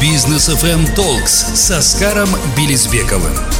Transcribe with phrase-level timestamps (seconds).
[0.00, 3.59] Бизнес FM Talks с Оскаром Белизбековым.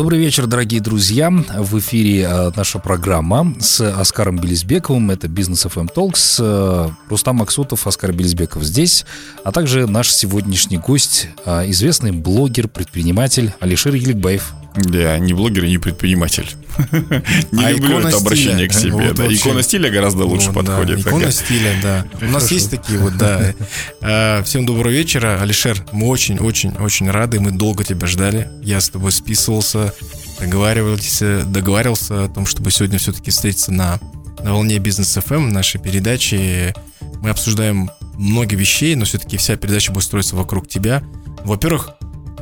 [0.00, 1.30] Добрый вечер, дорогие друзья.
[1.30, 5.10] В эфире э, наша программа с Оскаром Белизбековым.
[5.10, 6.36] Это Бизнес FM Talks.
[6.38, 9.04] Э, Рустам Максутов, Оскар Белизбеков здесь.
[9.44, 14.54] А также наш сегодняшний гость, э, известный блогер, предприниматель Алишер Еликбаев.
[14.88, 16.48] Я не блогер и не предприниматель.
[17.50, 18.92] Не А люблю икона это обращение к себе.
[18.92, 19.24] Вот да.
[19.24, 19.36] вообще.
[19.36, 21.00] Икона стиля гораздо лучше да, подходит.
[21.00, 21.32] Икона Такая.
[21.32, 22.06] стиля, да.
[22.26, 23.52] У нас есть такие вот, да.
[24.00, 25.40] Э, Всем доброго вечера.
[25.40, 27.40] Алишер, мы очень-очень-очень рады.
[27.40, 28.48] Мы долго тебя ждали.
[28.62, 29.89] Я с тобой списывался,
[30.38, 33.98] договаривался, договаривался о том, чтобы сегодня все-таки встретиться на,
[34.42, 36.74] на волне бизнес FM нашей передачи.
[37.20, 41.02] Мы обсуждаем много вещей, но все-таки вся передача будет строиться вокруг тебя.
[41.44, 41.90] Во-первых,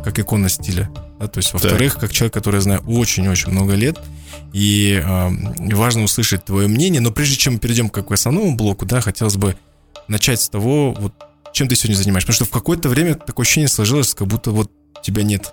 [0.04, 0.90] как икона стиля.
[1.18, 3.98] да, то есть, во-вторых, как человек, который я знаю очень-очень много лет.
[4.52, 7.00] И э, важно услышать твое мнение.
[7.00, 9.56] Но прежде чем мы перейдем как к основному блоку, да, хотелось бы
[10.06, 11.12] начать с того, вот,
[11.52, 12.28] чем ты сегодня занимаешься.
[12.28, 14.70] Потому что в какое-то время такое ощущение сложилось, как будто вот
[15.02, 15.52] тебя нет.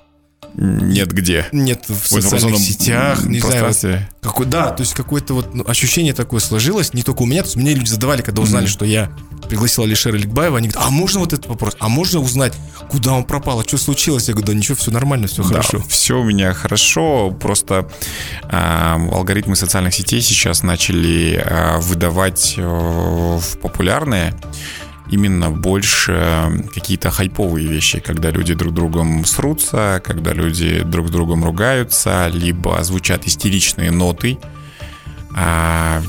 [0.58, 1.48] Нет где.
[1.52, 3.74] Нет в В социальных сетях, не знаю.
[4.22, 7.48] Какой, да, то есть какое-то вот ну, ощущение такое сложилось, не только у меня, то
[7.48, 8.72] есть мне люди задавали, когда узнали, Мгм.
[8.72, 9.12] что я
[9.50, 12.54] пригласил Алишера Ликбаева, они говорят, а можно вот этот вопрос, а можно узнать,
[12.90, 14.28] куда он пропал, а что случилось?
[14.28, 15.84] Я говорю, да ничего, все нормально, все хорошо.
[15.88, 17.30] все у меня хорошо.
[17.40, 17.88] Просто
[18.44, 24.34] а, алгоритмы социальных сетей сейчас начали а, выдавать э, в популярные
[25.10, 32.28] именно больше какие-то хайповые вещи, когда люди друг другом срутся, когда люди друг другом ругаются,
[32.34, 34.38] либо звучат истеричные ноты.
[35.38, 36.02] А,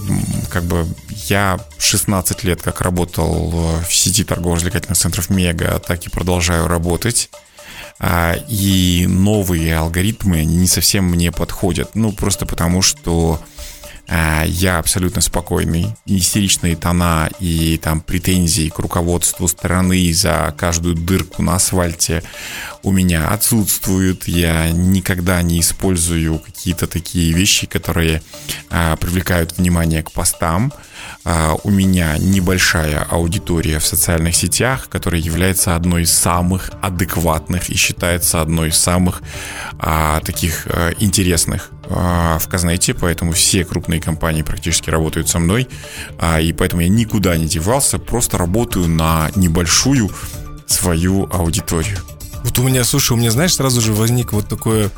[0.50, 0.86] как бы
[1.28, 7.28] я 16 лет как работал в сети торгово-развлекательных центров Мега, так и продолжаю работать.
[7.98, 11.94] А, И новые алгоритмы, не совсем мне подходят.
[11.94, 13.40] Ну, просто потому что
[14.08, 15.94] я абсолютно спокойный.
[16.06, 22.22] Истеричные тона и там претензии к руководству страны за каждую дырку на асфальте
[22.82, 24.28] у меня отсутствуют.
[24.28, 28.22] Я никогда не использую какие-то такие вещи, которые
[28.70, 30.72] а, привлекают внимание к постам.
[31.28, 37.74] А, у меня небольшая аудитория в социальных сетях, которая является одной из самых адекватных и
[37.74, 39.22] считается одной из самых
[39.80, 45.68] а, таких а, интересных а, в Казнете, поэтому все крупные компании практически работают со мной,
[46.20, 50.12] а, и поэтому я никуда не девался, просто работаю на небольшую
[50.68, 51.98] свою аудиторию.
[52.44, 54.90] Вот у меня, слушай, у меня, знаешь, сразу же возник вот такой,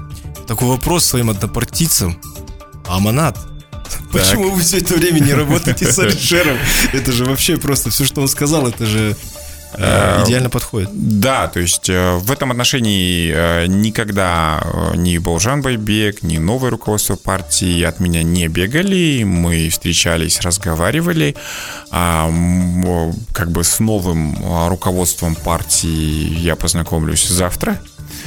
[0.46, 2.20] такой вопрос своим однопартийцам.
[2.86, 3.38] Аманат,
[4.12, 6.56] почему вы все это время не работаете с Алишером?
[6.92, 9.16] Это же вообще просто все, что он сказал, это же
[9.74, 10.90] э, идеально подходит.
[10.92, 14.62] Да, то есть э, в этом отношении э, никогда
[14.94, 19.22] ни Болжан Байбек, ни новое руководство партии от меня не бегали.
[19.24, 21.36] Мы встречались, разговаривали.
[21.90, 22.30] А,
[23.32, 24.36] Как бы с новым
[24.68, 27.80] руководством партии я познакомлюсь завтра.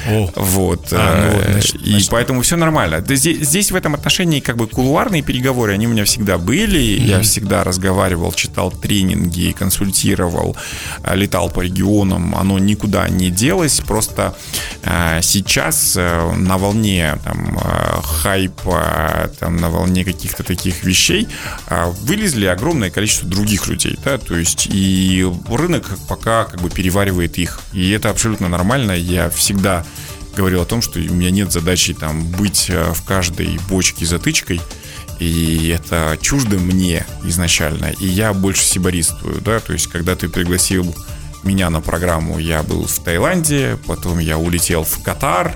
[0.08, 0.88] О, Вот.
[0.92, 2.10] А, ну вот, э, значит, и значит.
[2.10, 3.04] поэтому все нормально.
[3.08, 6.80] Здесь, здесь в этом отношении как бы кулуарные переговоры, они у меня всегда были.
[6.80, 10.56] Я всегда разговаривал, читал тренинги, консультировал,
[11.04, 12.36] э, летал по регионам.
[12.36, 13.80] Оно никуда не делось.
[13.82, 14.36] Просто
[14.84, 17.58] э, сейчас на волне там,
[18.04, 21.28] хайпа, там, на волне каких-то таких вещей
[22.02, 23.98] вылезли огромное количество других людей.
[24.04, 24.18] Да?
[24.18, 27.60] То есть и рынок пока как бы переваривает их.
[27.74, 28.92] И это абсолютно нормально.
[28.92, 29.86] Я всегда
[30.36, 34.62] говорил о том, что у меня нет задачи там быть э, в каждой бочке затычкой.
[35.20, 37.92] И это чуждо мне изначально.
[38.00, 40.96] И я больше сибаристствую, да, то есть когда ты пригласил
[41.44, 45.56] меня на программу, я был в Таиланде, потом я улетел в Катар,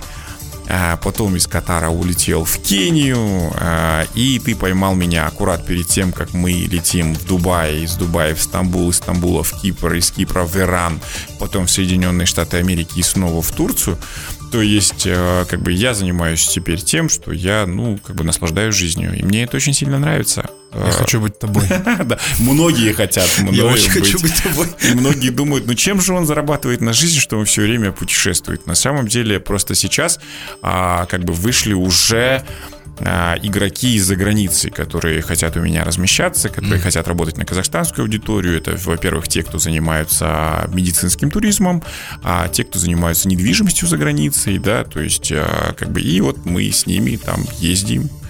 [0.67, 6.11] а потом из Катара улетел в Кению, а, и ты поймал меня аккурат перед тем,
[6.11, 10.43] как мы летим в Дубай, из Дубая в Стамбул, из Стамбула в Кипр, из Кипра
[10.43, 10.99] в Иран,
[11.39, 13.97] потом в Соединенные Штаты Америки и снова в Турцию.
[14.51, 18.75] То есть, э, как бы я занимаюсь теперь тем, что я, ну, как бы наслаждаюсь
[18.75, 20.49] жизнью, и мне это очень сильно нравится.
[20.73, 21.63] я хочу быть тобой.
[22.05, 24.33] Да, многие хотят мною Я очень хочу быть.
[24.33, 24.67] быть тобой.
[24.83, 28.65] И многие думают, ну чем же он зарабатывает на жизнь, что он все время путешествует.
[28.67, 30.19] На самом деле, просто сейчас
[30.61, 32.43] а, как бы вышли уже
[33.01, 38.57] игроки из-за границы, которые хотят у меня размещаться, которые хотят работать на казахстанскую аудиторию.
[38.57, 41.83] Это, во-первых, те, кто занимаются медицинским туризмом,
[42.23, 46.45] а те, кто занимаются недвижимостью за границей, да, то есть а, как бы и вот
[46.45, 48.24] мы с ними там ездим а,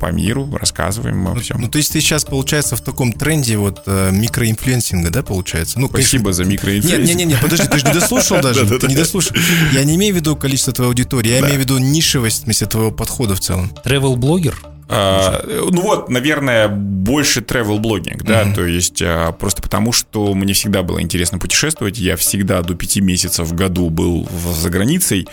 [0.00, 1.60] по миру, рассказываем обо всем.
[1.60, 5.78] Ну, то есть ты сейчас, получается, в таком тренде вот э, микроинфлюенсинга, да, получается?
[5.78, 7.08] Ну, конечно, Спасибо за Нет, микроинфлюенс.
[7.08, 8.66] нет, нет, нет, подожди, ты же не дослушал даже.
[8.78, 9.36] Ты не дослушал.
[9.72, 12.66] Я не имею в виду количество твоей аудитории, я имею в виду нишевость в смысле
[12.66, 13.72] твоего подхода в целом.
[13.84, 14.73] Travel-блогер?
[14.88, 18.54] А, ну вот, наверное, больше travel блогинг, да, mm-hmm.
[18.54, 23.00] то есть а, просто потому, что мне всегда было интересно путешествовать, я всегда до пяти
[23.00, 25.26] месяцев в году был за границей,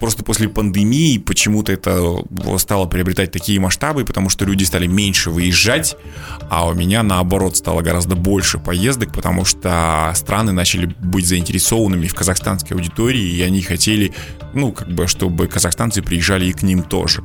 [0.00, 2.22] просто после пандемии почему-то это
[2.58, 5.96] стало приобретать такие масштабы, потому что люди стали меньше выезжать,
[6.50, 12.14] а у меня наоборот стало гораздо больше поездок, потому что страны начали быть заинтересованными в
[12.14, 14.12] казахстанской аудитории, и они хотели,
[14.54, 17.22] ну, как бы, чтобы казахстанцы приезжали и к ним тоже.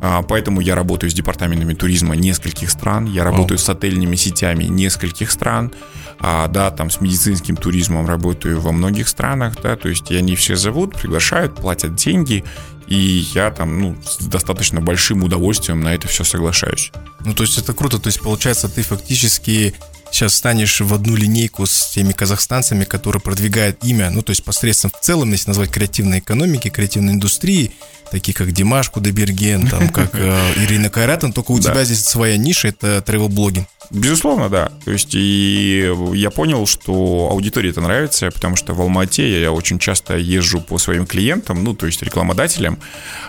[0.00, 5.30] А, поэтому я работаю с департаментами туризма нескольких стран, я работаю с отельными сетями нескольких
[5.30, 5.72] стран,
[6.18, 10.56] а, да, там с медицинским туризмом работаю во многих странах, да, то есть они все
[10.56, 12.44] зовут, приглашают, платят деньги,
[12.86, 12.96] и
[13.34, 16.92] я там, ну, с достаточно большим удовольствием на это все соглашаюсь.
[17.24, 19.74] Ну, то есть это круто, то есть получается ты фактически
[20.14, 24.92] сейчас станешь в одну линейку с теми казахстанцами, которые продвигают имя, ну, то есть посредством
[24.92, 27.72] в целом, если назвать креативной экономики, креативной индустрии,
[28.12, 31.72] такие как Димаш Кудайберген, там, как э, Ирина Кайратан, только у да.
[31.72, 33.66] тебя здесь своя ниша, это travel-блогинг.
[33.90, 34.70] Безусловно, да.
[34.84, 39.78] То есть и я понял, что аудитории это нравится, потому что в Алмате я очень
[39.78, 42.78] часто езжу по своим клиентам, ну, то есть рекламодателям,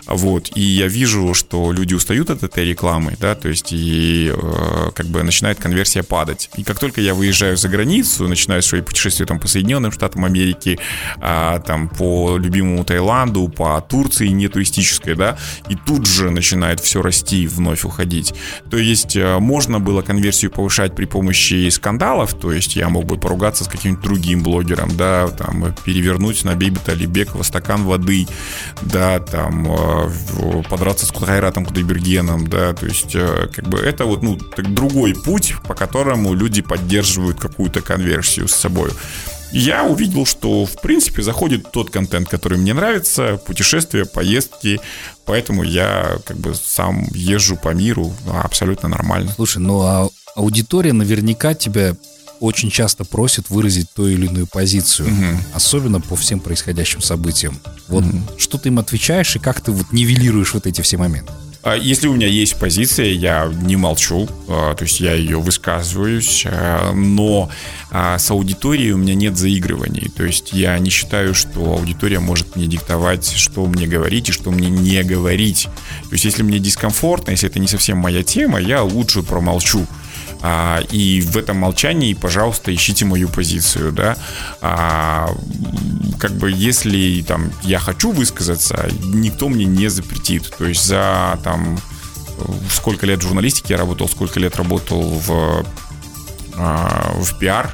[0.06, 4.92] вот, и я вижу, что люди устают от этой рекламы, да, то есть и э,
[4.96, 6.50] как бы начинает конверсия падать.
[6.56, 10.80] И как только я выезжаю за границу, начинаю свои путешествия там по Соединенным Штатам Америки,
[11.18, 15.38] а, там по любимому Таиланду, по Турции не туристической, да,
[15.70, 18.34] и тут же начинает все расти и вновь уходить.
[18.70, 23.18] То есть э, можно было конверсию повышать при помощи скандалов, то есть я мог бы
[23.18, 28.28] поругаться с каким-нибудь другим блогером, да, там, перевернуть на Бейбита Алибекова стакан воды,
[28.82, 34.24] да, там, э, подраться с Кудайратом Кудайбергеном, да, то есть, э, как бы, это вот,
[34.24, 38.92] ну, другой путь, по которому люди поддерживают какую-то конверсию с собой
[39.56, 44.82] я увидел, что, в принципе, заходит тот контент, который мне нравится, путешествия, поездки,
[45.24, 48.14] поэтому я как бы сам езжу по миру
[48.44, 49.32] абсолютно нормально.
[49.34, 51.96] Слушай, ну а аудитория наверняка тебя
[52.42, 55.40] очень часто просит выразить ту или иную позицию, угу.
[55.54, 57.58] особенно по всем происходящим событиям.
[57.88, 58.18] Вот угу.
[58.38, 61.32] что ты им отвечаешь и как ты вот нивелируешь вот эти все моменты?
[61.66, 66.46] А если у меня есть позиция, я не молчу, а, то есть я ее высказываюсь,
[66.46, 67.50] а, но
[67.92, 70.12] с аудиторией у меня нет заигрываний.
[70.16, 74.52] То есть я не считаю, что аудитория может мне диктовать, что мне говорить и что
[74.52, 75.68] мне не говорить.
[76.04, 79.88] То есть если мне дискомфортно, если это не совсем моя тема, я лучше промолчу.
[80.48, 84.16] А, и в этом молчании, пожалуйста, ищите мою позицию, да.
[84.62, 85.32] А,
[86.20, 90.54] как бы если там я хочу высказаться, никто мне не запретит.
[90.56, 91.80] То есть за там
[92.70, 95.66] сколько лет в журналистике я работал, сколько лет работал в,
[96.54, 97.74] а, в пиар,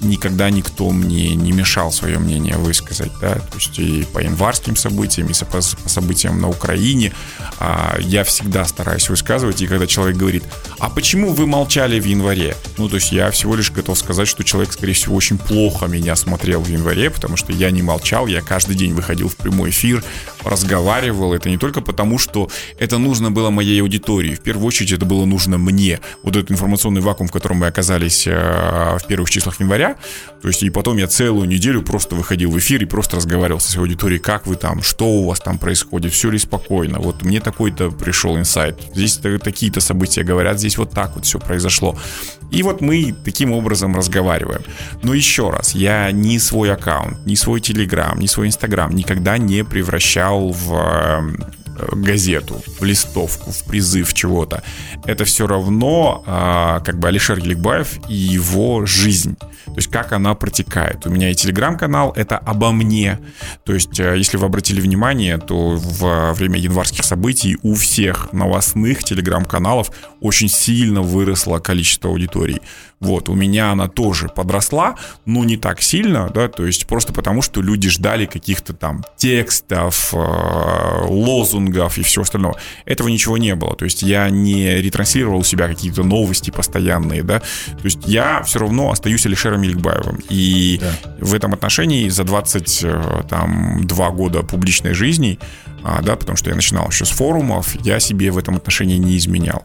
[0.00, 5.28] никогда никто мне не мешал свое мнение высказать, да, то есть и по январским событиям,
[5.28, 7.12] и по, событиям на Украине
[7.58, 10.44] а, я всегда стараюсь высказывать, и когда человек говорит,
[10.78, 12.56] а почему вы молчали в январе?
[12.78, 16.16] Ну, то есть я всего лишь готов сказать, что человек, скорее всего, очень плохо меня
[16.16, 20.02] смотрел в январе, потому что я не молчал, я каждый день выходил в прямой эфир,
[20.44, 25.04] разговаривал, это не только потому, что это нужно было моей аудитории, в первую очередь это
[25.04, 29.60] было нужно мне, вот этот информационный вакуум, в котором мы оказались э, в первых числах
[29.60, 29.89] января,
[30.42, 33.70] то есть, и потом я целую неделю просто выходил в эфир и просто разговаривал со
[33.70, 36.98] своей аудиторией, как вы там, что у вас там происходит, все ли спокойно.
[36.98, 38.80] Вот мне такой-то пришел инсайт.
[38.94, 41.98] Здесь такие-то события говорят, здесь вот так вот все произошло.
[42.50, 44.62] И вот мы таким образом разговариваем.
[45.02, 49.64] Но еще раз, я ни свой аккаунт, ни свой телеграм, ни свой инстаграм никогда не
[49.64, 51.59] превращал в э,
[51.92, 54.62] газету, в листовку, в призыв чего-то.
[55.04, 59.36] Это все равно а, как бы Алишер Еликбаев и его жизнь.
[59.70, 61.06] То есть как она протекает.
[61.06, 63.20] У меня и телеграм-канал, это обо мне.
[63.64, 69.04] То есть, э, если вы обратили внимание, то во время январских событий у всех новостных
[69.04, 72.60] телеграм-каналов очень сильно выросло количество аудиторий.
[73.00, 77.40] Вот, у меня она тоже подросла, но не так сильно, да, то есть просто потому,
[77.40, 82.58] что люди ждали каких-то там текстов, э, лозунгов и всего остального.
[82.84, 87.40] Этого ничего не было, то есть я не ретранслировал у себя какие-то новости постоянные, да,
[87.40, 90.18] то есть я все равно остаюсь Алишером Еликбаевым.
[90.28, 90.92] И да.
[91.20, 95.38] в этом отношении за 22 э, года публичной жизни,
[95.82, 99.16] а, да, потому что я начинал еще с форумов, я себе в этом отношении не
[99.16, 99.64] изменял.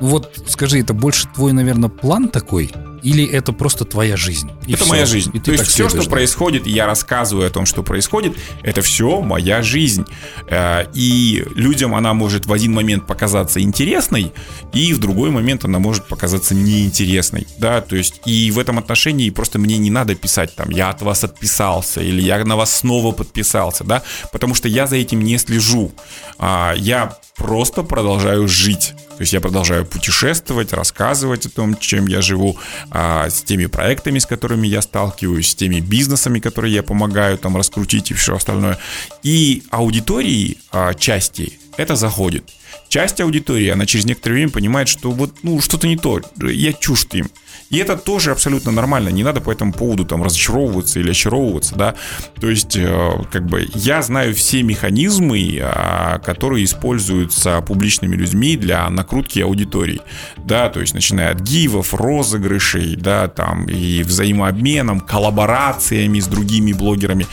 [0.00, 2.72] Вот скажи, это больше твой, наверное, план такой?
[3.02, 4.50] Или это просто твоя жизнь?
[4.66, 4.88] это все.
[4.88, 5.30] моя жизнь.
[5.34, 6.10] И То есть все, что да?
[6.10, 10.04] происходит, я рассказываю о том, что происходит, это все моя жизнь.
[10.48, 14.32] Э, и людям она может в один момент показаться интересной,
[14.72, 17.46] и в другой момент она может показаться неинтересной.
[17.58, 21.02] Да, то есть и в этом отношении просто мне не надо писать там, я от
[21.02, 24.02] вас отписался, или я на вас снова подписался, да,
[24.32, 25.92] потому что я за этим не слежу.
[26.38, 28.94] А, я просто продолжаю жить.
[29.16, 32.58] То есть я продолжаю путешествовать, рассказывать о том, чем я живу,
[32.92, 38.10] с теми проектами, с которыми я сталкиваюсь, с теми бизнесами, которые я помогаю там раскрутить
[38.10, 38.78] и все остальное.
[39.22, 42.44] И аудитории а, части это заходит.
[42.88, 47.14] Часть аудитории, она через некоторое время понимает, что вот ну, что-то не то, я чужд
[47.14, 47.30] им.
[47.70, 49.10] И это тоже абсолютно нормально.
[49.10, 51.94] Не надо по этому поводу там разочаровываться или очаровываться, да.
[52.40, 58.90] То есть, э, как бы, я знаю все механизмы, а, которые используются публичными людьми для
[58.90, 60.00] накрутки аудитории,
[60.36, 67.26] да, то есть, начиная от гивов, розыгрышей, да, там, и взаимообменом, коллаборациями с другими блогерами.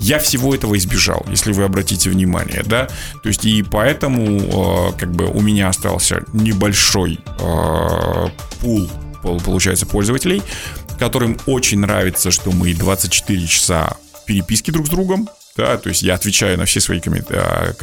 [0.00, 2.88] Я всего этого избежал, если вы обратите внимание, да.
[3.22, 8.28] То есть и поэтому э, как бы у меня остался небольшой э,
[8.60, 8.90] пул
[9.44, 10.42] получается, пользователей,
[10.98, 16.02] которым очень нравится, что мы 24 часа в переписке друг с другом, да, то есть
[16.02, 17.74] я отвечаю на все свои комментарии,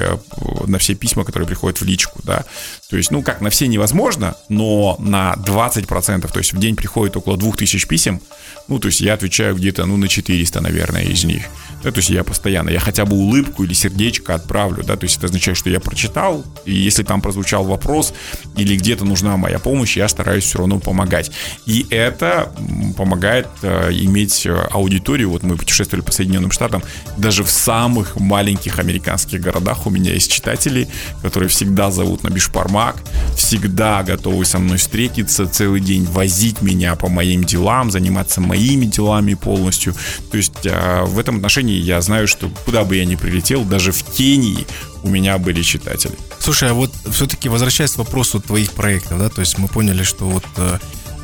[0.67, 2.45] на все письма, которые приходят в личку, да,
[2.89, 7.17] то есть, ну, как, на все невозможно, но на 20%, то есть в день приходит
[7.17, 8.21] около 2000 писем,
[8.67, 11.45] ну, то есть я отвечаю где-то, ну, на 400, наверное, из них.
[11.83, 15.17] Да, то есть я постоянно, я хотя бы улыбку или сердечко отправлю, да, то есть
[15.17, 18.13] это означает, что я прочитал, и если там прозвучал вопрос
[18.55, 21.31] или где-то нужна моя помощь, я стараюсь все равно помогать.
[21.65, 22.51] И это
[22.95, 26.83] помогает э, иметь э, аудиторию, вот мы путешествовали по Соединенным Штатам,
[27.17, 30.87] даже в самых маленьких американских городах у меня есть читатели,
[31.21, 32.95] которые всегда зовут на Бишпармак,
[33.35, 39.33] всегда готовы со мной встретиться, целый день возить меня по моим делам, заниматься моими делами
[39.33, 39.93] полностью.
[40.31, 43.91] То есть э, в этом отношении я знаю, что куда бы я ни прилетел, даже
[43.91, 44.65] в Кении
[45.03, 46.13] у меня были читатели.
[46.39, 50.25] Слушай, а вот все-таки возвращаясь к вопросу твоих проектов, да, то есть мы поняли, что
[50.25, 50.79] вот э,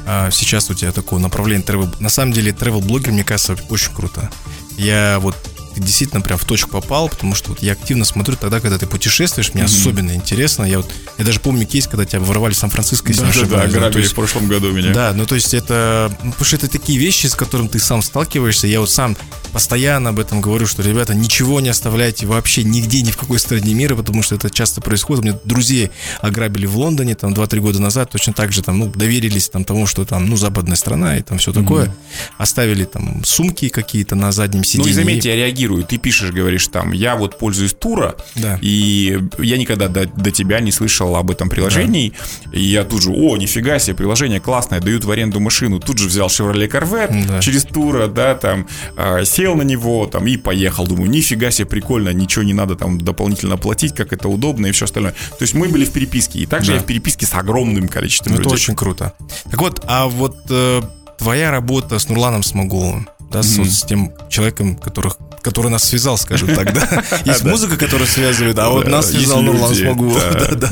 [0.06, 1.94] а, сейчас у тебя такое направление travel.
[2.00, 4.30] На самом деле, travel блогер мне кажется, очень круто.
[4.78, 5.36] Я вот
[5.80, 8.86] ты действительно прям в точку попал, потому что вот я активно смотрю тогда, когда ты
[8.86, 9.66] путешествуешь, мне mm-hmm.
[9.66, 10.64] особенно интересно.
[10.64, 13.74] Я вот, я даже помню кейс, когда тебя воровали в Сан-Франциско, если да, не ошибаюсь.
[13.74, 14.94] Да, грабили в прошлом году меня.
[14.94, 18.02] Да, ну то есть это, ну, потому что это такие вещи, с которыми ты сам
[18.02, 18.68] сталкиваешься.
[18.68, 19.16] Я вот сам
[19.52, 23.74] постоянно об этом говорю, что, ребята, ничего не оставляйте вообще нигде, ни в какой стране
[23.74, 25.24] мира, потому что это часто происходит.
[25.24, 29.50] Меня друзей ограбили в Лондоне там 2-3 года назад, точно так же там, ну, доверились
[29.50, 31.86] там тому, что там, ну, западная страна и там все такое.
[31.86, 32.34] Mm-hmm.
[32.38, 34.86] Оставили там сумки какие-то на заднем сиденье.
[34.86, 35.69] Ну и заметьте, я реагирую.
[35.78, 38.58] Ты пишешь, говоришь там, я вот пользуюсь тура, да.
[38.62, 42.14] и я никогда до, до тебя не слышал об этом приложении,
[42.46, 42.52] да.
[42.58, 46.08] и я тут же, о, нифига себе, приложение классное, дают в аренду машину, тут же
[46.08, 47.40] взял Chevrolet Corvette да.
[47.40, 50.88] через тура, да, там, а, сел на него, там, и поехал.
[50.88, 54.86] Думаю, нифига себе, прикольно, ничего не надо там дополнительно платить, как это удобно и все
[54.86, 55.12] остальное.
[55.12, 56.78] То есть мы были в переписке, и также да.
[56.78, 58.48] я в переписке с огромным количеством ну, людей.
[58.48, 59.14] Это очень круто.
[59.50, 60.82] Так вот, а вот э,
[61.18, 63.66] твоя работа с Нурланом Смогуловым, да, mm-hmm.
[63.66, 67.04] с, с тем человеком, которых который нас связал, скажем так, да.
[67.26, 69.74] Есть музыка, которая связывает, а вот нас связал Нурлан
[70.56, 70.70] да.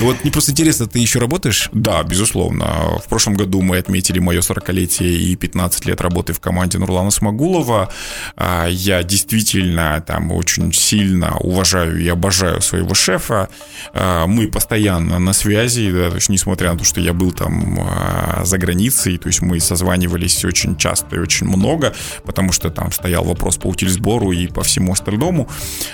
[0.00, 1.68] Вот мне просто интересно, ты еще работаешь?
[1.72, 2.98] Да, безусловно.
[3.04, 7.92] В прошлом году мы отметили мое 40-летие и 15 лет работы в команде Нурлана Смогулова.
[8.36, 13.48] А, я действительно там очень сильно уважаю и обожаю своего шефа.
[13.92, 17.78] А, мы постоянно на связи, да, то есть несмотря на то, что я был там
[17.80, 21.94] а, за границей, то есть мы созванивались очень часто и очень много,
[22.24, 25.48] потому что там стоял вопрос по утилизбору сбору и по всему остальному.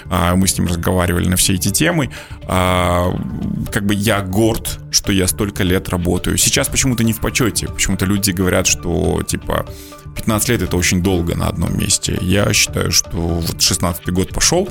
[0.09, 2.11] А, мы с ним разговаривали на все эти темы.
[2.47, 3.13] А,
[3.73, 6.39] как бы я горд, что я столько лет работаю.
[6.39, 7.67] Сейчас почему-то не в почете.
[7.67, 9.67] Почему-то люди говорят, что типа
[10.15, 12.17] 15 лет это очень долго на одном месте.
[12.21, 14.69] Я считаю, что вот 16 год пошел,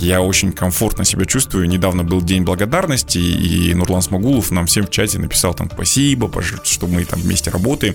[0.00, 1.68] я очень комфортно себя чувствую.
[1.68, 6.30] Недавно был День благодарности, и Нурлан Смогулов нам всем в чате написал там спасибо,
[6.64, 7.94] что мы там вместе работаем.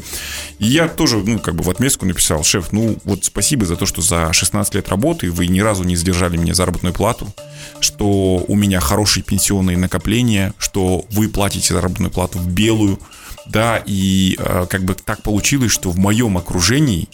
[0.60, 3.86] И я тоже, ну, как бы в отместку написал, шеф, ну, вот спасибо за то,
[3.86, 7.34] что за 16 лет работы вы ни разу не сдержали мне заработную плату,
[7.80, 13.00] что у меня хорошие пенсионные накопления, что вы платите заработную плату в белую,
[13.48, 17.10] да, и э, как бы так получилось, что в моем окружении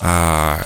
[0.00, 0.64] а,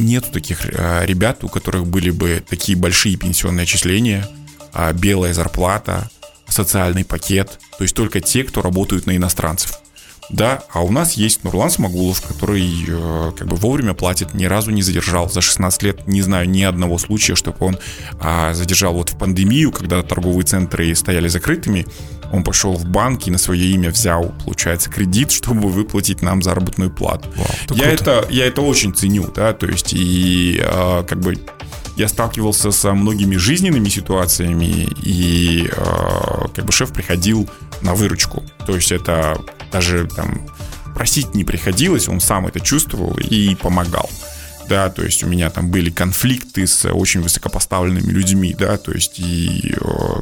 [0.00, 4.26] нету таких э, ребят, у которых были бы такие большие пенсионные отчисления,
[4.72, 6.10] а, белая зарплата,
[6.48, 7.58] социальный пакет.
[7.78, 9.80] То есть только те, кто работают на иностранцев.
[10.30, 14.70] Да, а у нас есть Нурлан Смогулов, который э, как бы вовремя платит, ни разу
[14.70, 15.28] не задержал.
[15.28, 17.78] За 16 лет не знаю ни одного случая, чтобы он
[18.20, 21.84] а, задержал вот в пандемию, когда торговые центры стояли закрытыми.
[22.32, 26.90] Он пошел в банк и на свое имя взял, получается, кредит, чтобы выплатить нам заработную
[26.90, 27.28] плату.
[27.36, 31.38] Вау, я, это, я это очень ценю, да, то есть и э, как бы
[31.96, 37.48] я сталкивался со многими жизненными ситуациями, и э, как бы шеф приходил
[37.82, 38.42] на выручку.
[38.66, 39.38] То есть это
[39.70, 40.46] даже там
[40.94, 44.08] просить не приходилось, он сам это чувствовал и помогал.
[44.70, 49.18] Да, то есть у меня там были конфликты с очень высокопоставленными людьми, да, то есть
[49.18, 49.74] и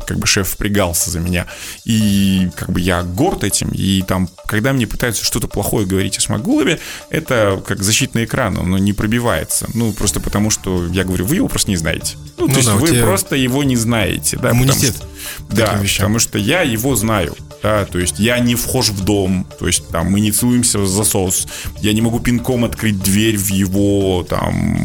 [0.07, 1.47] как бы шеф впрягался за меня,
[1.85, 6.23] и как бы я горд этим, и там, когда мне пытаются что-то плохое говорить о
[6.23, 11.37] Смогулове, это как защитный экран, он не пробивается, ну, просто потому что я говорю, вы
[11.37, 12.17] его просто не знаете.
[12.39, 14.95] Ну, то ну, есть да, вы просто его не знаете, да, иммунитет.
[14.95, 15.07] Потому
[15.49, 19.47] что, да, потому что я его знаю, да, то есть я не вхож в дом,
[19.59, 21.47] то есть там мы не целуемся в засос,
[21.83, 24.38] я не могу пинком открыть дверь в его там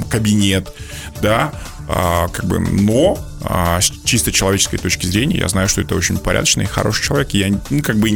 [0.09, 0.73] кабинет,
[1.21, 1.51] да,
[1.87, 6.17] а, как бы, но а, с чисто человеческой точки зрения я знаю, что это очень
[6.17, 8.09] порядочный, хороший человек, и я ну, как бы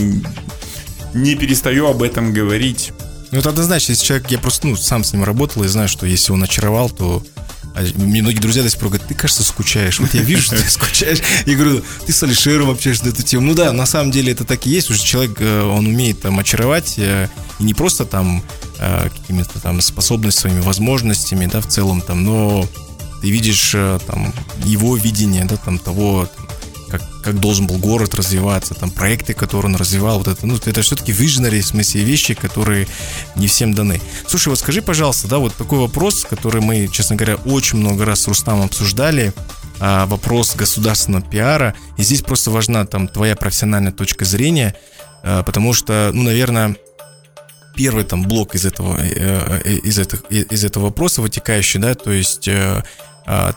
[1.13, 2.93] не перестаю об этом говорить.
[3.31, 6.05] Ну, это однозначно, если человек, я просто, ну, сам с ним работал и знаю, что
[6.05, 7.23] если он очаровал, то
[7.77, 9.99] а мне многие друзья до сих пор говорят, ты, кажется, скучаешь.
[9.99, 11.19] Вот я вижу, что ты скучаешь.
[11.45, 13.45] И говорю, ты с Алишером общаешься на эту тему.
[13.45, 14.89] Ну да, на самом деле это так и есть.
[14.89, 16.95] Уже человек, э, он умеет там очаровать.
[16.97, 17.29] Э,
[17.59, 18.43] и не просто там
[18.79, 22.67] э, какими-то там способностями, своими возможностями, да, в целом там, но
[23.21, 23.71] ты видишь
[24.05, 26.27] там его видение, да, там того,
[26.89, 30.81] как, как должен был город развиваться, там проекты, которые он развивал, вот это, ну, это
[30.81, 32.87] все-таки visionary, в смысле вещи, которые
[33.35, 34.01] не всем даны.
[34.27, 38.21] Слушай, вот скажи, пожалуйста, да, вот такой вопрос, который мы, честно говоря, очень много раз
[38.21, 39.33] с Рустамом обсуждали,
[39.79, 44.75] а, вопрос государственного пиара, и здесь просто важна там твоя профессиональная точка зрения,
[45.23, 46.75] а, потому что, ну, наверное,
[47.77, 52.11] первый там блок из этого, э, э, из, этого, из этого вопроса вытекающий, да, то
[52.11, 52.83] есть э,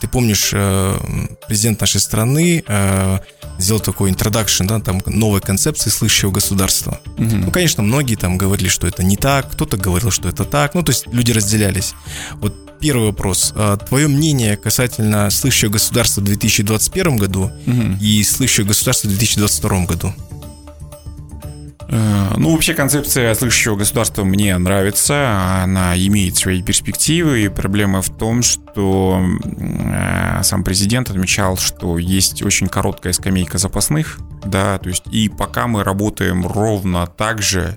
[0.00, 0.98] ты помнишь, э,
[1.46, 3.18] президент нашей страны э,
[3.58, 7.00] сделал такой интродакшн, да, там новой концепции слышащего государства.
[7.18, 7.36] Угу.
[7.36, 10.74] Ну, конечно, многие там говорили, что это не так, кто-то говорил, что это так.
[10.74, 11.94] Ну, то есть люди разделялись.
[12.34, 13.52] Вот первый вопрос.
[13.54, 17.96] А, твое мнение касательно слышащего государства в 2021 году угу.
[18.00, 20.14] и слышащего государства в 2022 году?
[21.88, 28.10] Э, ну, вообще концепция слышащего государства мне нравится, она имеет свои перспективы, и проблема в
[28.10, 35.04] том, что э, сам президент отмечал, что есть очень короткая скамейка запасных, да, то есть
[35.10, 37.76] и пока мы работаем ровно так же,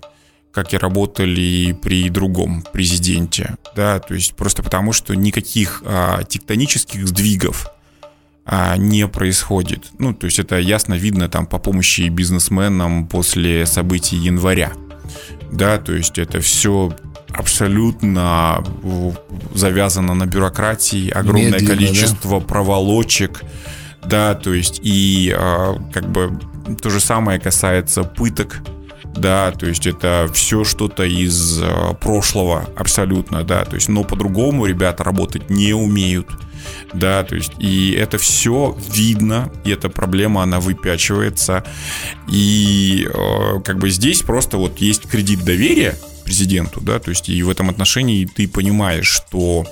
[0.51, 7.07] как и работали при другом президенте, да, то есть просто потому, что никаких а, тектонических
[7.07, 7.73] сдвигов
[8.46, 9.92] а, не происходит.
[10.00, 14.74] Ну, то есть это ясно видно там по помощи бизнесменам после событий января.
[15.51, 16.96] Да, то есть это все
[17.29, 18.64] абсолютно
[19.53, 22.46] завязано на бюрократии, огромное Медленно, количество да?
[22.46, 23.44] проволочек,
[24.06, 26.40] да, то есть и а, как бы
[26.82, 28.62] то же самое касается пыток,
[29.15, 34.65] да, то есть это все что-то из а, прошлого абсолютно, да, то есть, но по-другому
[34.65, 36.27] ребята работать не умеют,
[36.93, 41.63] да, то есть и это все видно, и эта проблема, она выпячивается,
[42.27, 45.95] и э, как бы здесь просто вот есть кредит доверия
[46.25, 49.65] президенту, да, то есть и в этом отношении ты понимаешь, что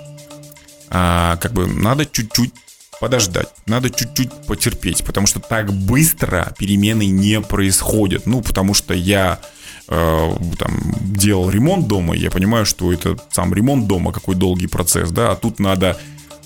[0.90, 2.54] э, как бы надо чуть-чуть
[3.02, 9.40] подождать, надо чуть-чуть потерпеть, потому что так быстро перемены не происходят, ну, потому что я
[9.88, 15.10] э, там делал ремонт дома, я понимаю, что это сам ремонт дома какой долгий процесс,
[15.10, 15.98] да, а тут надо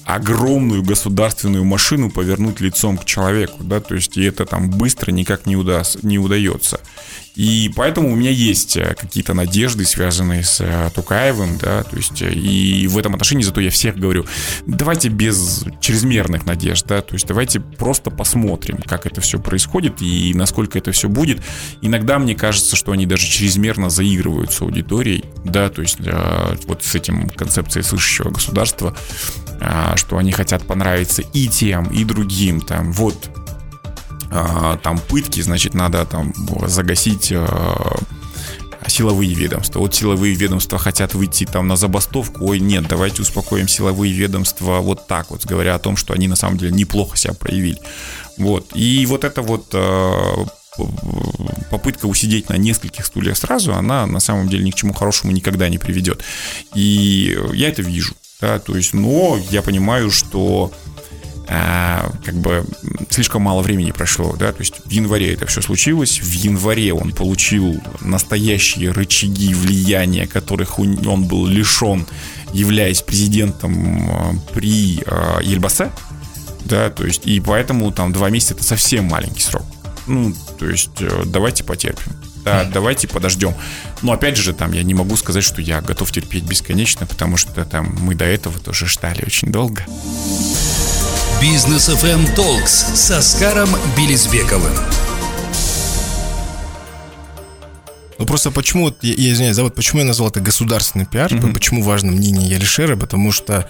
[0.05, 5.45] огромную государственную машину повернуть лицом к человеку, да, то есть и это там быстро никак
[5.45, 6.79] не, удаст, не удается.
[7.35, 12.21] И поэтому у меня есть э, какие-то надежды, связанные с э, Тукаевым, да, то есть
[12.21, 14.25] э, и в этом отношении зато я всех говорю,
[14.65, 20.33] давайте без чрезмерных надежд, да, то есть давайте просто посмотрим, как это все происходит и
[20.33, 21.41] насколько это все будет.
[21.81, 25.97] Иногда мне кажется, что они даже чрезмерно заигрывают с аудиторией, да, то есть
[26.67, 28.95] вот с этим концепцией слышащего государства,
[29.95, 33.29] что они хотят понравиться и тем, и другим, там, вот
[34.83, 36.33] там пытки, значит, надо там
[36.67, 37.97] загасить а,
[38.87, 39.79] силовые ведомства.
[39.79, 42.45] Вот силовые ведомства хотят выйти там на забастовку.
[42.45, 46.35] Ой, нет, давайте успокоим силовые ведомства вот так вот, говоря о том, что они на
[46.35, 47.79] самом деле неплохо себя проявили.
[48.37, 48.71] Вот.
[48.75, 50.45] И вот это вот а,
[51.71, 55.69] попытка усидеть на нескольких стульях сразу, она на самом деле ни к чему хорошему никогда
[55.69, 56.23] не приведет.
[56.73, 58.13] И я это вижу.
[58.41, 60.71] Да, то есть, но я понимаю, что
[61.47, 62.65] а, как бы
[63.09, 67.11] слишком мало времени прошло, да, то есть в январе это все случилось, в январе он
[67.11, 72.07] получил настоящие рычаги влияния, которых он был лишен,
[72.53, 75.91] являясь президентом а, при а, Ельбасе,
[76.65, 79.65] да, то есть и поэтому там два месяца это совсем маленький срок.
[80.07, 82.13] Ну, то есть э, давайте потерпим.
[82.43, 83.55] Да, давайте подождем.
[84.03, 87.65] Но опять же, там я не могу сказать, что я готов терпеть бесконечно, потому что
[87.65, 89.83] там мы до этого тоже ждали очень долго.
[91.41, 94.71] Бизнес FM Talks с Оскаром Белизбековым.
[98.17, 101.53] Ну просто почему, я, я извиняюсь, да, вот почему я назвал это государственный пиар, mm-hmm.
[101.53, 103.69] почему важно мнение Ялишера, потому что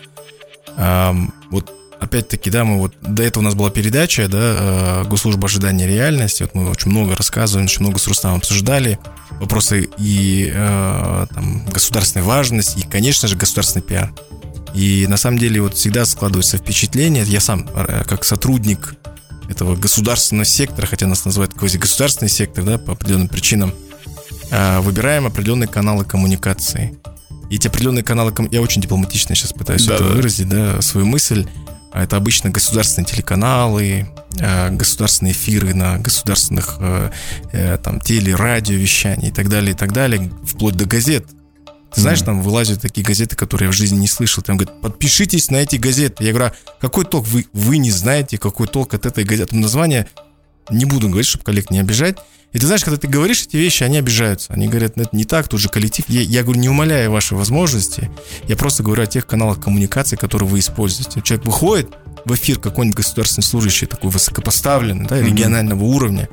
[0.77, 5.87] Вот опять-таки, да, мы вот до этого у нас была передача, да, э, госслужба ожидания
[5.87, 6.43] реальности.
[6.43, 8.99] Вот мы очень много рассказывали, очень много с Рустамом обсуждали
[9.39, 14.13] вопросы и э, там, государственной важности, и, конечно же, государственный пиар.
[14.75, 18.95] И на самом деле вот всегда складывается впечатление, я сам э, как сотрудник
[19.47, 23.73] этого государственного сектора, хотя нас называют квазигосударственный сектор, да, по определенным причинам,
[24.51, 26.97] э, выбираем определенные каналы коммуникации.
[27.49, 30.09] И эти определенные каналы, я очень дипломатично сейчас пытаюсь да, это да.
[30.09, 31.47] выразить, да, свою мысль.
[31.93, 37.11] А это обычно государственные телеканалы, э, государственные эфиры на государственных э,
[37.53, 41.25] э, там телерадиовещаний и так далее, и так далее, вплоть до газет.
[41.95, 44.43] Ты знаешь, там вылазят такие газеты, которые я в жизни не слышал.
[44.43, 46.25] Там говорят, подпишитесь на эти газеты.
[46.25, 47.25] Я говорю, а какой толк?
[47.27, 49.55] Вы, вы не знаете, какой толк от этой газеты.
[49.55, 50.07] Название
[50.69, 52.17] не буду говорить, чтобы коллег не обижать.
[52.51, 54.53] И ты знаешь, когда ты говоришь эти вещи, они обижаются.
[54.53, 56.05] Они говорят, ну, это не так, тут же коллектив.
[56.07, 58.09] Я, я говорю, не умоляя ваши возможности,
[58.47, 61.21] я просто говорю о тех каналах коммуникации, которые вы используете.
[61.21, 61.89] Человек выходит
[62.25, 65.95] в эфир какой-нибудь государственный служащий, такой высокопоставленный, да, регионального mm-hmm.
[65.95, 66.29] уровня,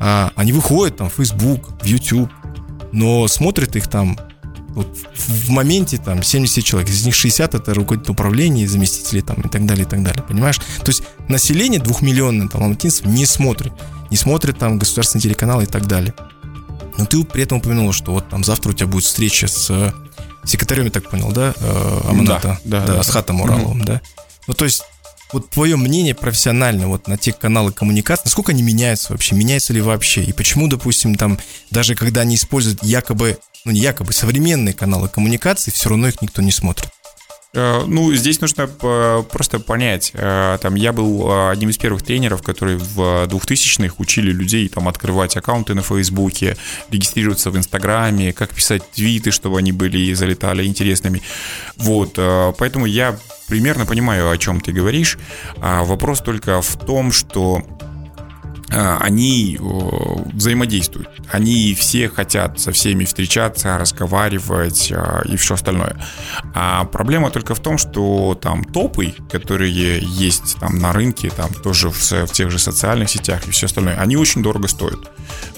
[0.00, 2.30] а, они выходят там в Facebook, в YouTube,
[2.92, 4.18] но смотрят их там
[4.68, 9.48] вот в моменте там 70 человек, из них 60 это руководитель управления, заместители там и
[9.48, 10.58] так далее, и так далее, понимаешь?
[10.58, 13.72] То есть население двухмиллионное там алматинцев не смотрит
[14.10, 16.14] не смотрят там государственные телеканалы и так далее.
[16.96, 19.92] Но ты при этом упомянул, что вот там завтра у тебя будет встреча с э,
[20.44, 23.86] секретарем, я так понял, да, э, Аманата, да, да, да, да, с Хатом Ураловым, mm-hmm.
[23.86, 24.00] да.
[24.46, 24.82] Ну, то есть,
[25.32, 29.80] вот твое мнение профессионально вот на те каналы коммуникации, насколько они меняются вообще, меняются ли
[29.80, 31.38] вообще, и почему, допустим, там,
[31.70, 36.42] даже когда они используют якобы, ну не якобы, современные каналы коммуникации, все равно их никто
[36.42, 36.90] не смотрит?
[37.54, 40.12] Э, ну, здесь нужно э, просто понять.
[40.14, 45.36] Э, там, я был одним из первых тренеров, которые в 2000-х учили людей там, открывать
[45.36, 46.56] аккаунты на Фейсбуке,
[46.90, 51.22] регистрироваться в Инстаграме, как писать твиты, чтобы они были и залетали интересными.
[51.76, 52.18] Вот,
[52.58, 55.18] поэтому я примерно понимаю, о чем ты говоришь.
[55.60, 57.62] А вопрос только в том, что
[58.70, 59.58] они
[60.32, 61.08] взаимодействуют.
[61.30, 65.96] Они все хотят со всеми встречаться, разговаривать а, и все остальное.
[66.54, 71.90] А проблема только в том, что там топы, которые есть там на рынке, там тоже
[71.90, 75.10] в, в тех же социальных сетях и все остальное, они очень дорого стоят.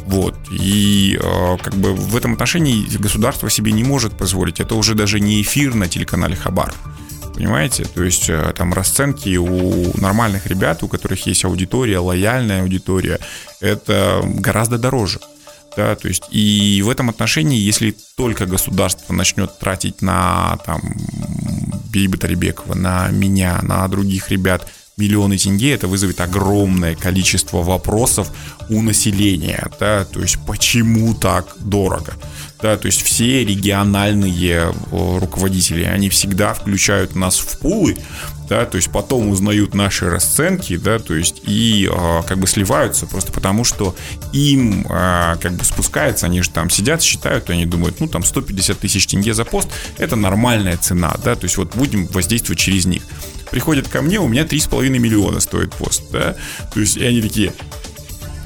[0.07, 0.37] Вот.
[0.51, 4.61] И а, как бы в этом отношении государство себе не может позволить.
[4.61, 6.73] Это уже даже не эфир на телеканале Хабар
[7.41, 7.85] понимаете?
[7.85, 13.19] То есть э, там расценки у нормальных ребят, у которых есть аудитория, лояльная аудитория,
[13.61, 15.21] это гораздо дороже.
[15.75, 20.83] Да, то есть и в этом отношении, если только государство начнет тратить на там
[21.91, 24.67] Бейба Тарибекова, на меня, на других ребят
[24.99, 28.31] миллионы тенге, это вызовет огромное количество вопросов
[28.69, 32.13] у населения, да, то есть почему так дорого,
[32.63, 37.97] да, то есть все региональные руководители, они всегда включают нас в пулы,
[38.51, 43.07] да, то есть потом узнают наши расценки, да, то есть и э, как бы сливаются
[43.07, 43.95] просто потому, что
[44.33, 48.79] им э, как бы спускается, они же там сидят, считают, они думают, ну там 150
[48.79, 49.69] тысяч тенге за пост,
[49.99, 53.03] это нормальная цена, да, то есть вот будем воздействовать через них.
[53.53, 56.35] Приходят ко мне, у меня 3,5 миллиона стоит пост, да,
[56.75, 57.53] то есть и они такие,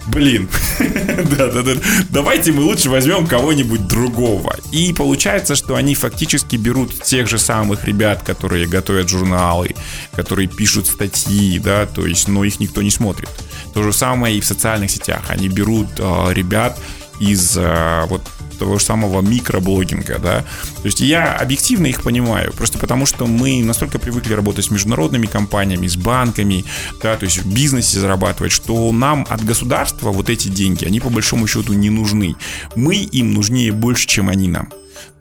[0.06, 1.72] блин, да, да, да,
[2.10, 4.56] давайте мы лучше возьмем кого-нибудь другого.
[4.72, 9.74] И получается, что они фактически берут тех же самых ребят, которые готовят журналы,
[10.14, 13.30] которые пишут статьи, да, то есть, но их никто не смотрит.
[13.72, 15.22] То же самое и в социальных сетях.
[15.28, 16.78] Они берут э, ребят
[17.20, 18.22] из э, вот
[18.58, 20.44] того же самого микроблогинга, да.
[20.82, 25.26] То есть я объективно их понимаю, просто потому что мы настолько привыкли работать с международными
[25.26, 26.64] компаниями, с банками,
[27.02, 31.10] да, то есть в бизнесе зарабатывать, что нам от государства вот эти деньги, они по
[31.10, 32.36] большому счету не нужны.
[32.74, 34.68] Мы им нужнее больше, чем они нам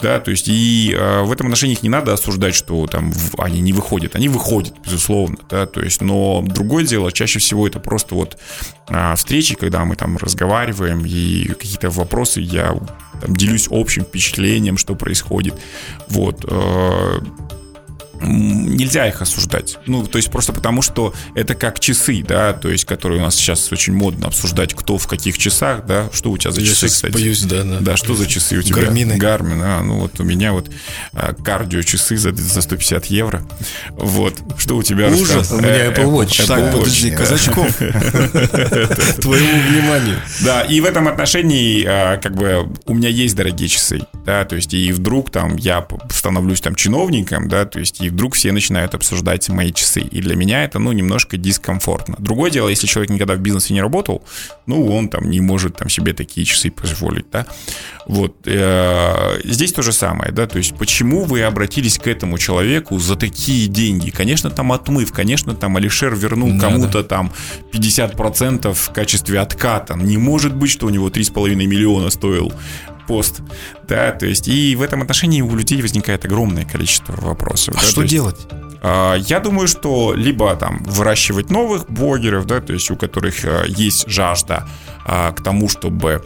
[0.03, 3.39] да, то есть и э, в этом отношении их не надо осуждать, что там в,
[3.39, 7.79] они не выходят, они выходят, безусловно, да, то есть, но другое дело, чаще всего это
[7.79, 8.37] просто вот
[8.89, 12.77] э, встречи, когда мы там разговариваем и какие-то вопросы я
[13.21, 15.53] там делюсь общим впечатлением, что происходит,
[16.09, 17.19] вот, э,
[18.23, 19.77] нельзя их осуждать.
[19.85, 23.35] Ну, то есть просто потому, что это как часы, да, то есть, которые у нас
[23.35, 27.13] сейчас очень модно обсуждать, кто в каких часах, да, что у тебя за часы, кстати?
[27.13, 27.79] Боюсь, да, да.
[27.79, 28.83] Да, что за часы у тебя?
[28.83, 29.17] Гармины.
[29.17, 30.69] Гармин, а, ну вот у меня вот
[31.13, 33.43] а, кардио часы за, за 150 евро.
[33.91, 35.09] Вот, что у тебя?
[35.09, 36.45] Ужас, у меня Apple Watch.
[36.47, 37.75] Так, подожди, Казачков,
[39.21, 40.17] твоему вниманию.
[40.41, 44.55] Да, и в этом отношении, а, как бы, у меня есть дорогие часы, да, то
[44.55, 48.95] есть, и вдруг там я становлюсь там чиновником, да, то есть, и вдруг все начинают
[48.95, 50.01] обсуждать мои часы.
[50.01, 52.15] И для меня это, ну, немножко дискомфортно.
[52.19, 54.23] Другое дело, если человек никогда в бизнесе не работал,
[54.65, 57.45] ну, он там не может там себе такие часы позволить, да.
[58.05, 58.35] Вот.
[58.45, 63.15] Э, здесь то же самое, да, то есть почему вы обратились к этому человеку за
[63.15, 64.09] такие деньги?
[64.09, 67.31] Конечно, там отмыв, конечно, там Алишер вернул кому-то там
[67.71, 69.95] 50% в качестве отката.
[69.95, 72.53] Не может быть, что у него 3,5 миллиона стоил
[73.07, 73.41] пост,
[73.87, 77.75] да, то есть и в этом отношении у людей возникает огромное количество вопросов.
[77.77, 78.47] А да, что есть, делать?
[78.81, 83.65] А, я думаю, что либо там выращивать новых блогеров, да, то есть у которых э,
[83.67, 84.67] есть жажда
[85.05, 86.23] а, к тому, чтобы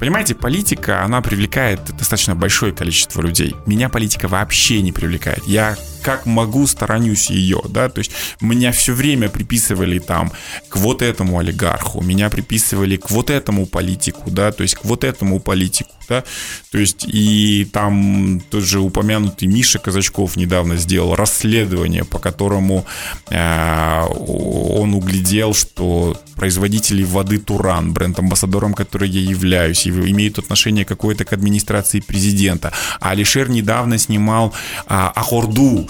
[0.00, 3.54] Понимаете, политика, она привлекает достаточно большое количество людей.
[3.66, 5.44] Меня политика вообще не привлекает.
[5.44, 10.32] Я как могу сторонюсь ее, да, то есть меня все время приписывали там
[10.68, 15.04] к вот этому олигарху, меня приписывали к вот этому политику, да, то есть к вот
[15.04, 16.24] этому политику, да,
[16.70, 22.86] то есть и там тоже упомянутый Миша Казачков недавно сделал расследование, по которому
[23.28, 31.34] э, он углядел, что производители воды Туран, бренд-амбассадором который я являюсь, имеют отношение какое-то к
[31.34, 32.72] администрации президента.
[32.98, 34.54] А Алишер недавно снимал
[34.86, 35.89] а, Ахорду,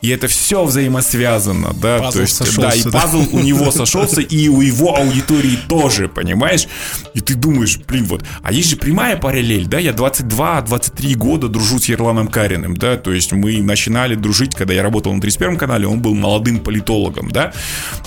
[0.00, 2.90] и это все взаимосвязано, да, пазл то есть, сошелся, да, и да.
[2.90, 6.68] пазл у него сошелся, и у его аудитории тоже, понимаешь?
[7.14, 11.78] И ты думаешь, блин, вот, а есть же прямая параллель, да, я 22-23 года дружу
[11.78, 15.86] с Ерланом Кариным, да, то есть мы начинали дружить, когда я работал на 31 канале,
[15.86, 17.52] он был молодым политологом, да,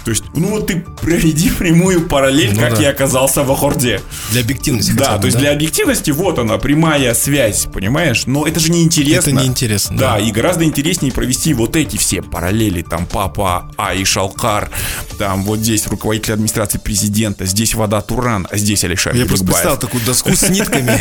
[0.06, 2.84] то есть, ну вот ты проведи прямую параллель, ну, как да.
[2.84, 4.02] я оказался в Ахорде.
[4.32, 4.92] Для объективности.
[4.92, 5.42] Да, бы, то есть да?
[5.42, 9.32] для объективности вот она, прямая связь, понимаешь, но это же неинтересно.
[9.32, 9.98] Это неинтересно.
[9.98, 14.70] Да, да, и гораздо интереснее провести вот эти все параллели, там папа Ай Шалкар,
[15.18, 19.78] там вот здесь руководитель администрации президента, здесь вода Туран, а здесь Алишер Я просто представил
[19.78, 20.92] такую доску с нитками.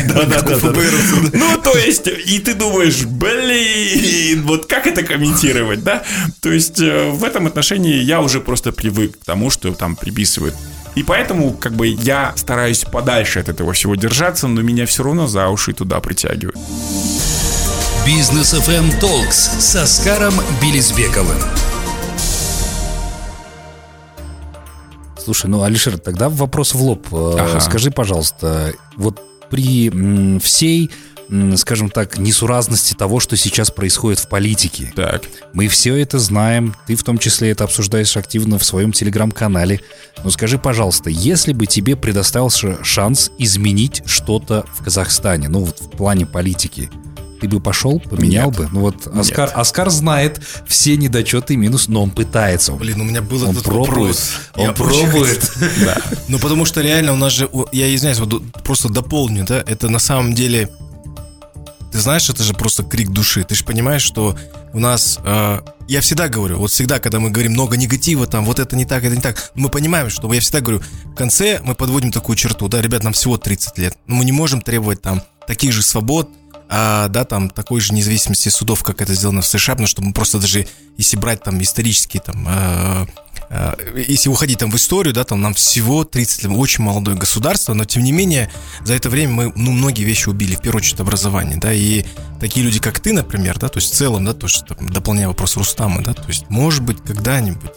[1.33, 6.03] Ну, то есть, и ты думаешь, блин, вот как это комментировать, да?
[6.41, 10.55] То есть, э, в этом отношении я уже просто привык к тому, что там приписывают
[10.95, 15.27] и поэтому, как бы, я стараюсь подальше от этого всего держаться, но меня все равно
[15.27, 16.57] за уши туда притягивают.
[18.13, 21.37] Бизнес FM Talks с Оскаром Белизбековым.
[25.17, 27.07] Слушай, ну, Алишер, тогда вопрос в лоб.
[27.13, 27.61] Э, ага.
[27.61, 30.91] Скажи, пожалуйста, вот при всей
[31.55, 34.91] скажем так, несуразности того, что сейчас происходит в политике.
[34.93, 35.23] Так.
[35.53, 39.79] Мы все это знаем, ты в том числе это обсуждаешь активно в своем телеграм-канале.
[40.25, 45.89] Но скажи, пожалуйста, если бы тебе предоставился шанс изменить что-то в Казахстане, ну, вот в
[45.91, 46.89] плане политики,
[47.41, 48.57] ты бы пошел, поменял Нет.
[48.59, 48.69] бы?
[48.71, 49.57] Ну вот Оскар, Нет.
[49.57, 52.71] Оскар знает все недочеты и минус, но он пытается.
[52.73, 54.31] Блин, у меня был он этот пробует, вопрос.
[54.53, 55.51] Он я пробует.
[55.81, 55.97] Да.
[56.27, 59.97] Ну потому что реально у нас же, я извиняюсь, вот просто дополню, да, это на
[59.97, 60.69] самом деле,
[61.91, 63.43] ты знаешь, это же просто крик души.
[63.43, 64.37] Ты же понимаешь, что
[64.73, 68.59] у нас, э, я всегда говорю, вот всегда, когда мы говорим много негатива, там, вот
[68.59, 71.73] это не так, это не так, мы понимаем, что я всегда говорю, в конце мы
[71.73, 75.73] подводим такую черту, да, ребят, нам всего 30 лет, мы не можем требовать там таких
[75.73, 76.29] же свобод,
[76.73, 80.13] а, да, там такой же независимости судов, как это сделано в США, потому что мы
[80.13, 80.65] просто даже,
[80.97, 83.05] если брать там исторические там э,
[83.49, 87.73] э, если уходить там в историю, да, там нам всего 30 лет, очень молодое государство,
[87.73, 88.49] но тем не менее
[88.85, 92.05] за это время мы, ну, многие вещи убили, в первую очередь образование, да, и
[92.39, 95.27] такие люди, как ты, например, да, то есть в целом, да, то есть там, дополняя
[95.27, 97.71] вопрос Рустама, да, то есть может быть когда-нибудь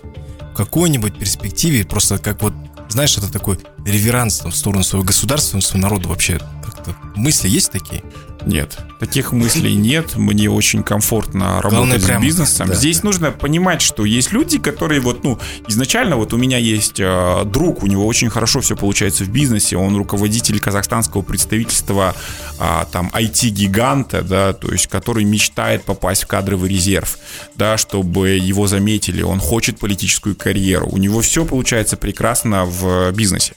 [0.53, 2.55] в какой-нибудь перспективе просто как вот
[2.89, 6.39] знаешь, это такой реверанс там, в сторону своего государства, своего народа вообще.
[6.63, 8.03] Как-то мысли есть такие?
[8.47, 10.17] Нет, таких мыслей нет.
[10.17, 12.69] Мне очень комфортно работать Главное, с прямо, бизнесом.
[12.69, 13.09] Да, Здесь да.
[13.09, 17.83] нужно понимать, что есть люди, которые вот, ну, изначально вот у меня есть э, друг,
[17.83, 19.77] у него очень хорошо все получается в бизнесе.
[19.77, 22.15] Он руководитель казахстанского представительства
[22.59, 27.19] э, там IT-гиганта, да, то есть который мечтает попасть в кадровый резерв,
[27.57, 29.23] да, чтобы его заметили.
[29.23, 30.89] Он хочет политическую карьеру.
[30.91, 33.55] У него все получается прекрасно в бизнесе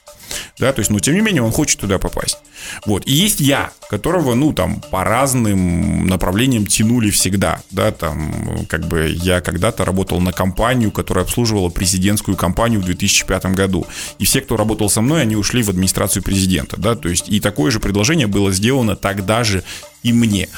[0.60, 2.38] да, то есть, но тем не менее он хочет туда попасть.
[2.86, 8.88] Вот, и есть я, которого, ну, там, по разным направлениям тянули всегда, да, там, как
[8.88, 13.86] бы я когда-то работал на компанию, которая обслуживала президентскую кампанию в 2005 году,
[14.20, 17.39] и все, кто работал со мной, они ушли в администрацию президента, да, то есть, и
[17.39, 19.63] такое же предложение было сделано тогда же
[20.04, 20.50] и мне.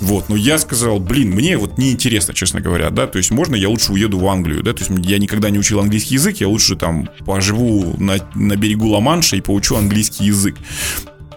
[0.00, 3.68] Вот, но я сказал, блин, мне вот неинтересно, честно говоря, да, то есть можно я
[3.68, 6.76] лучше уеду в Англию, да, то есть я никогда не учил английский язык, я лучше
[6.76, 10.56] там поживу на, на берегу Ла-Манша и поучу английский язык.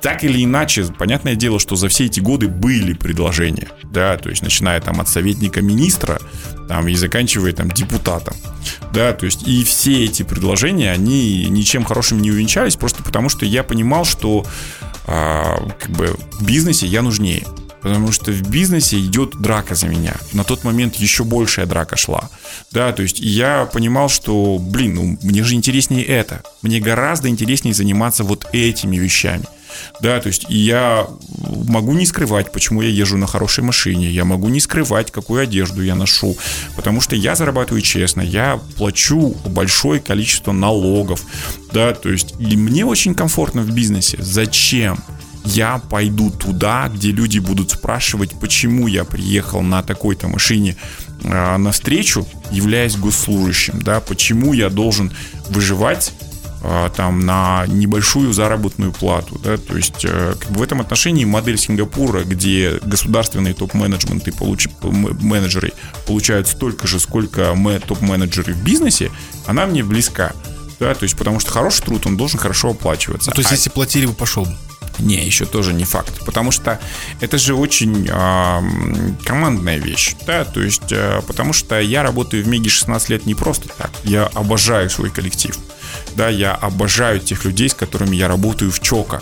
[0.01, 4.41] Так или иначе, понятное дело, что за все эти годы были предложения, да, то есть
[4.41, 6.21] начиная там от советника министра,
[6.69, 8.35] там и заканчивая там депутатом,
[8.93, 13.45] да, то есть и все эти предложения, они ничем хорошим не увенчались, просто потому что
[13.45, 14.45] я понимал, что
[15.05, 17.43] а, как бы в бизнесе я нужнее.
[17.81, 20.13] потому что в бизнесе идет драка за меня.
[20.33, 22.29] На тот момент еще большая драка шла.
[22.71, 26.43] Да, то есть я понимал, что, блин, ну мне же интереснее это.
[26.61, 29.45] Мне гораздо интереснее заниматься вот этими вещами.
[30.01, 31.07] Да, то есть я
[31.67, 35.81] могу не скрывать, почему я езжу на хорошей машине, я могу не скрывать, какую одежду
[35.81, 36.37] я ношу,
[36.75, 41.23] потому что я зарабатываю честно, я плачу большое количество налогов,
[41.73, 44.17] да, то есть и мне очень комфортно в бизнесе.
[44.19, 44.99] Зачем?
[45.45, 50.75] я пойду туда, где люди будут спрашивать, почему я приехал на такой-то машине
[51.23, 55.11] э, навстречу, являясь госслужащим, да, почему я должен
[55.49, 56.13] выживать
[56.95, 61.57] там на небольшую заработную плату, да, то есть э, как бы в этом отношении модель
[61.57, 64.67] Сингапура, где государственные топ-менеджменты получ...
[64.81, 65.71] менеджеры
[66.05, 69.11] получают столько же, сколько мы топ-менеджеры в бизнесе,
[69.45, 70.33] она мне близка,
[70.79, 73.29] да, то есть потому что хороший труд, он должен хорошо оплачиваться.
[73.29, 74.55] Ну, то есть А- если платили бы, пошел бы.
[74.99, 76.79] Не, еще тоже не факт, потому что
[77.21, 82.47] это же очень э, командная вещь, да, то есть, э, потому что я работаю в
[82.47, 85.57] Меге 16 лет не просто так, я обожаю свой коллектив,
[86.15, 89.21] да, я обожаю тех людей, с которыми я работаю в ЧОКа,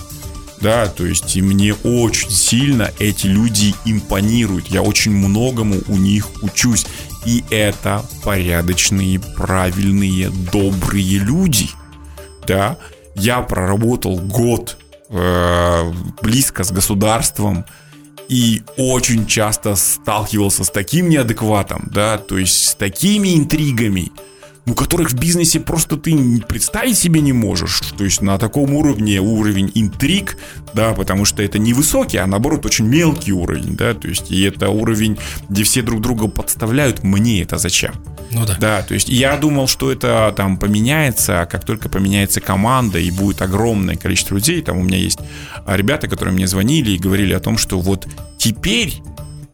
[0.62, 6.44] да, то есть и мне очень сильно эти люди импонируют, я очень многому у них
[6.44, 6.86] учусь,
[7.26, 11.70] и это порядочные, правильные, добрые люди,
[12.48, 12.78] да,
[13.16, 14.78] я проработал год
[15.10, 15.92] э,
[16.22, 17.66] близко с государством
[18.30, 24.12] и очень часто сталкивался с таким неадекватом, да, то есть с такими интригами,
[24.68, 27.80] ну, которых в бизнесе просто ты представить себе не можешь.
[27.98, 30.38] То есть на таком уровне уровень интриг,
[30.74, 34.42] да, потому что это не высокий, а наоборот очень мелкий уровень, да, то есть и
[34.42, 37.94] это уровень, где все друг друга подставляют, мне это зачем?
[38.32, 38.58] Ну да.
[38.60, 43.10] Да, то есть я думал, что это там поменяется, а как только поменяется команда и
[43.10, 45.20] будет огромное количество людей, там у меня есть
[45.66, 48.06] ребята, которые мне звонили и говорили о том, что вот
[48.38, 49.02] теперь,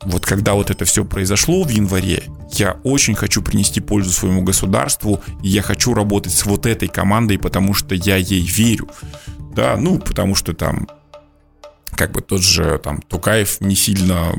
[0.01, 2.23] вот когда вот это все произошло в январе,
[2.59, 7.37] я очень хочу принести пользу своему государству, и я хочу работать с вот этой командой,
[7.37, 8.89] потому что я ей верю.
[9.55, 10.87] Да, ну, потому что там
[11.95, 14.33] как бы тот же там Тукаев не сильно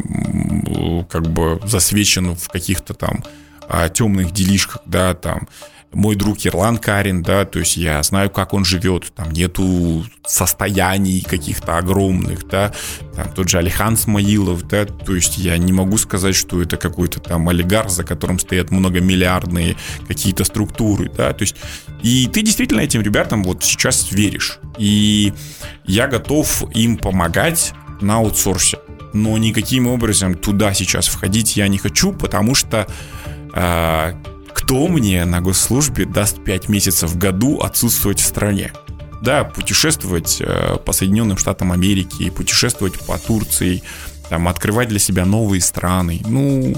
[1.08, 3.22] как бы засвечен в каких-то там
[3.68, 5.48] а, темных делишках, да, там
[5.94, 11.20] мой друг Ерлан Карин, да, то есть я знаю, как он живет, там нету состояний
[11.20, 12.72] каких-то огромных, да,
[13.14, 17.20] там тот же Алихан Смаилов, да, то есть я не могу сказать, что это какой-то
[17.20, 19.76] там олигарх, за которым стоят многомиллиардные
[20.06, 21.56] какие-то структуры, да, то есть
[22.02, 25.32] и ты действительно этим ребятам вот сейчас веришь, и
[25.84, 28.78] я готов им помогать на аутсорсе,
[29.12, 32.86] но никаким образом туда сейчас входить я не хочу, потому что
[33.52, 34.14] а,
[34.64, 38.72] кто мне на госслужбе даст 5 месяцев в году отсутствовать в стране?
[39.20, 43.82] Да, путешествовать э, по Соединенным Штатам Америки, путешествовать по Турции,
[44.30, 46.22] там, открывать для себя новые страны.
[46.24, 46.76] Ну,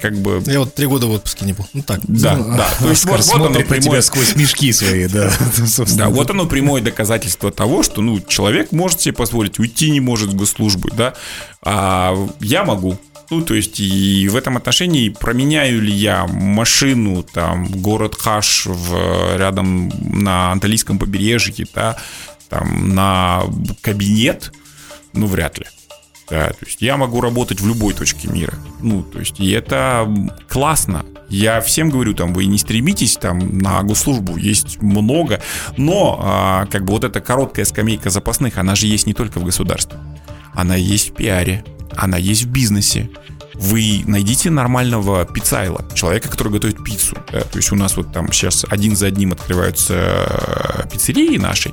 [0.00, 0.42] как бы...
[0.46, 1.68] Я вот три года в отпуске не был.
[1.72, 2.00] Ну так.
[2.02, 2.68] Да, Ну, да.
[2.80, 5.30] То есть вот, вот оно прямое сквозь мешки свои, да.
[5.96, 10.32] да, вот оно прямое доказательство того, что ну, человек может себе позволить, уйти не может
[10.32, 11.14] с госслужбы, да,
[11.62, 12.98] а я могу.
[13.30, 19.36] Ну, то есть, и в этом отношении променяю ли я машину, там, город Хаш в,
[19.36, 21.96] рядом на Анталийском побережье, да,
[22.48, 23.44] там, на
[23.82, 24.52] кабинет,
[25.12, 25.66] ну, вряд ли.
[26.28, 28.54] Да, то есть я могу работать в любой точке мира.
[28.80, 30.08] Ну, то есть, и это
[30.48, 31.04] классно.
[31.28, 35.40] Я всем говорю, там, вы не стремитесь там на госслужбу, есть много,
[35.76, 39.44] но а, как бы вот эта короткая скамейка запасных, она же есть не только в
[39.44, 39.98] государстве.
[40.54, 41.64] Она есть в пиаре,
[42.00, 43.10] она есть в бизнесе.
[43.54, 47.16] Вы найдите нормального пиццайоло, человека, который готовит пиццу.
[47.30, 47.40] да.
[47.42, 51.70] То есть у нас вот там сейчас один за одним открываются э, пиццерии наши.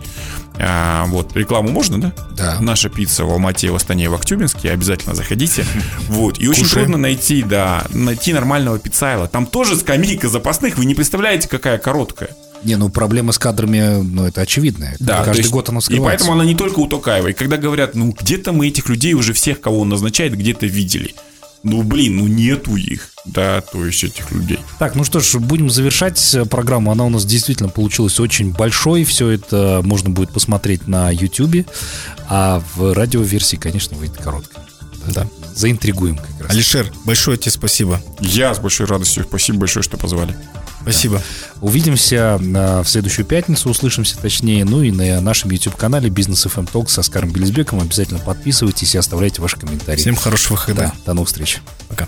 [0.59, 2.13] А, вот, рекламу можно, да?
[2.35, 2.57] Да.
[2.59, 4.71] Наша пицца в Алмате, в Астане, в Актюбинске.
[4.71, 5.63] Обязательно заходите.
[6.09, 6.39] Вот.
[6.39, 6.87] И очень Кушаем.
[6.87, 9.27] трудно найти, да, найти нормального пиццайоло.
[9.29, 10.77] Там тоже скамейка запасных.
[10.77, 12.31] Вы не представляете, какая короткая.
[12.63, 14.95] Не, ну проблема с кадрами, ну это очевидная.
[14.99, 16.25] Да, Каждый есть- год она И вскрывается.
[16.25, 17.27] поэтому она не только у Токаева.
[17.27, 21.13] И когда говорят, ну где-то мы этих людей уже всех, кого он назначает, где-то видели.
[21.63, 24.59] Ну блин, ну нету их, да, то есть этих людей.
[24.79, 26.91] Так, ну что ж, будем завершать программу.
[26.91, 29.03] Она у нас действительно получилась очень большой.
[29.03, 31.65] Все это можно будет посмотреть на YouTube.
[32.29, 34.63] А в радиоверсии, конечно, выйдет короткая.
[35.07, 35.27] Да.
[35.55, 36.51] Заинтригуем как раз.
[36.51, 38.01] Алишер, большое тебе спасибо.
[38.19, 39.23] Я с большой радостью.
[39.27, 40.35] Спасибо большое, что позвали.
[40.91, 41.21] Спасибо.
[41.61, 44.63] Увидимся э, в следующую пятницу, услышимся точнее.
[44.63, 47.81] Ну и на нашем YouTube-канале Бизнес FM Talk с Оскаром Белизбеком.
[47.81, 49.99] Обязательно подписывайтесь и оставляйте ваши комментарии.
[49.99, 50.77] Всем хорошего выхода.
[50.77, 51.61] Да, до новых встреч.
[51.89, 52.05] Пока.